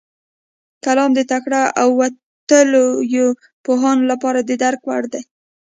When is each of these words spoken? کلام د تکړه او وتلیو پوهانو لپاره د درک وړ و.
کلام 0.85 1.11
د 1.15 1.19
تکړه 1.31 1.61
او 1.81 1.87
وتلیو 2.01 3.27
پوهانو 3.65 4.03
لپاره 4.11 4.39
د 4.43 4.51
درک 4.61 4.81
وړ 4.87 5.03
و. 5.11 5.13